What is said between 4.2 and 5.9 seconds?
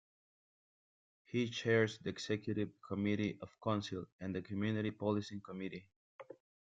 the community policing committee.